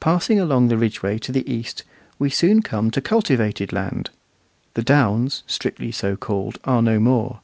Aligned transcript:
Passing 0.00 0.40
along 0.40 0.66
the 0.66 0.76
Ridgeway 0.76 1.18
to 1.18 1.30
the 1.30 1.48
east, 1.48 1.84
we 2.18 2.28
soon 2.28 2.60
come 2.60 2.90
to 2.90 3.00
cultivated 3.00 3.72
land. 3.72 4.10
The 4.72 4.82
downs, 4.82 5.44
strictly 5.46 5.92
so 5.92 6.16
called, 6.16 6.58
are 6.64 6.82
no 6.82 6.98
more. 6.98 7.38